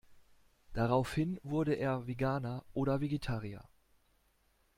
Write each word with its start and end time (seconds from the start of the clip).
Daraufhin 0.73 1.39
wurde 1.43 1.75
er 1.75 2.07
Veganer 2.07 2.65
oder 2.73 3.01
Vegetarier. 3.01 3.63